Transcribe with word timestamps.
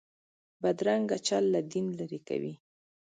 بدرنګه 0.61 1.17
چل 1.27 1.43
له 1.53 1.59
دین 1.71 1.85
لرې 1.99 2.19
کوي 2.27 2.53